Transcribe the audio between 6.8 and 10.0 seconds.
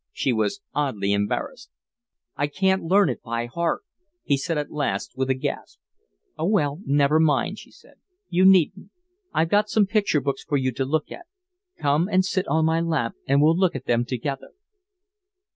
never mind," she said. "You needn't. I've got some